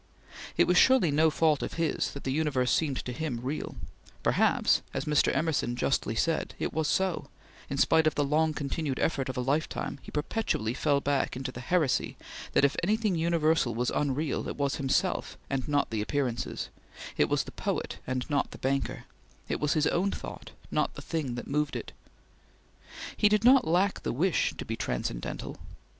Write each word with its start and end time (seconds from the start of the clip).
It 0.57 0.65
was 0.65 0.79
surely 0.79 1.11
no 1.11 1.29
fault 1.29 1.61
of 1.61 1.73
his 1.73 2.09
that 2.13 2.23
the 2.23 2.31
universe 2.31 2.71
seemed 2.71 3.05
to 3.05 3.13
him 3.13 3.39
real; 3.39 3.75
perhaps 4.23 4.81
as 4.95 5.05
Mr. 5.05 5.31
Emerson 5.35 5.75
justly 5.75 6.15
said 6.15 6.55
it 6.57 6.73
was 6.73 6.87
so; 6.87 7.27
in 7.69 7.77
spite 7.77 8.07
of 8.07 8.15
the 8.15 8.23
long 8.23 8.51
continued 8.51 8.97
effort 8.97 9.29
of 9.29 9.37
a 9.37 9.41
lifetime, 9.41 9.99
he 10.01 10.09
perpetually 10.09 10.73
fell 10.73 11.01
back 11.01 11.35
into 11.35 11.51
the 11.51 11.59
heresy 11.61 12.17
that 12.53 12.65
if 12.65 12.75
anything 12.81 13.13
universal 13.13 13.75
was 13.75 13.91
unreal, 13.93 14.47
it 14.47 14.57
was 14.57 14.77
himself 14.77 15.37
and 15.51 15.67
not 15.67 15.91
the 15.91 16.01
appearances; 16.01 16.69
it 17.15 17.29
was 17.29 17.43
the 17.43 17.51
poet 17.51 17.99
and 18.07 18.27
not 18.27 18.49
the 18.49 18.57
banker; 18.57 19.03
it 19.47 19.59
was 19.59 19.73
his 19.73 19.85
own 19.85 20.09
thought, 20.09 20.49
not 20.71 20.95
the 20.95 21.01
thing 21.03 21.35
that 21.35 21.45
moved 21.45 21.75
it. 21.75 21.91
He 23.15 23.29
did 23.29 23.43
not 23.43 23.67
lack 23.67 24.01
the 24.01 24.11
wish 24.11 24.55
to 24.57 24.65
be 24.65 24.75
transcendental. 24.75 25.57